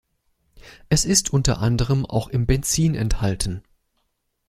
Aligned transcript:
Es 0.89 1.05
ist 1.05 1.31
unter 1.31 1.59
anderem 1.59 2.07
auch 2.07 2.27
im 2.29 2.47
Benzin 2.47 2.95
enthalten. 2.95 3.61